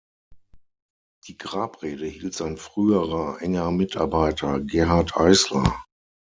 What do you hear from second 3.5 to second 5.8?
Mitarbeiter Gerhart Eisler.